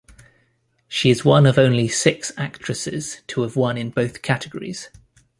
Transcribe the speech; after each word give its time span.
She 0.87 1.11
is 1.11 1.23
one 1.23 1.45
of 1.45 1.59
only 1.59 1.87
six 1.87 2.31
actresses 2.35 3.21
to 3.27 3.43
have 3.43 3.55
won 3.55 3.77
in 3.77 3.91
both 3.91 4.23
categories. 4.23 4.89